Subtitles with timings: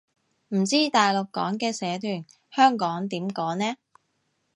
[0.47, 3.75] 唔知大陸講嘅社團，香港點講呢